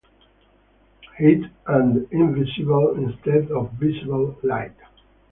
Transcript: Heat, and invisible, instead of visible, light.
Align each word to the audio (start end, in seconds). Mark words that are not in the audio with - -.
Heat, 1.19 1.45
and 1.67 2.07
invisible, 2.11 2.95
instead 2.97 3.51
of 3.51 3.71
visible, 3.73 4.35
light. 4.41 4.73